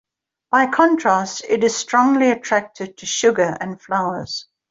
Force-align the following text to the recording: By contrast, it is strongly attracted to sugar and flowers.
By 0.49 0.65
contrast, 0.65 1.43
it 1.47 1.63
is 1.63 1.75
strongly 1.77 2.31
attracted 2.31 2.97
to 2.97 3.05
sugar 3.05 3.55
and 3.61 3.79
flowers. 3.79 4.47